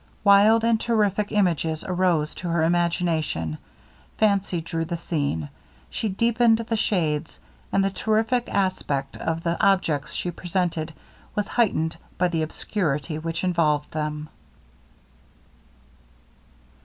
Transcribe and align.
Wild 0.23 0.63
and 0.63 0.81
terrific 0.81 1.31
images 1.31 1.83
arose 1.83 2.33
to 2.33 2.47
her 2.49 2.63
imagination. 2.63 3.59
Fancy 4.17 4.59
drew 4.59 4.83
the 4.83 4.97
scene; 4.97 5.49
she 5.91 6.09
deepened 6.09 6.57
the 6.57 6.75
shades; 6.75 7.39
and 7.71 7.83
the 7.83 7.91
terrific 7.91 8.49
aspect 8.49 9.15
of 9.17 9.43
the 9.43 9.63
objects 9.63 10.13
she 10.13 10.31
presented 10.31 10.91
was 11.35 11.49
heightened 11.49 11.97
by 12.17 12.29
the 12.29 12.41
obscurity 12.41 13.19
which 13.19 13.43
involved 13.43 13.91
them. 13.91 14.29